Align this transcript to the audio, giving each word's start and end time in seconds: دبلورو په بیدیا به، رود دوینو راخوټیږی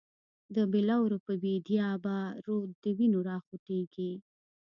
دبلورو 0.55 1.17
په 1.25 1.33
بیدیا 1.41 1.89
به، 2.03 2.15
رود 2.45 2.69
دوینو 2.85 3.19
راخوټیږی 3.29 4.11